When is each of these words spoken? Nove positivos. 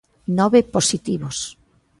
Nove 0.37 0.59
positivos. 0.75 1.37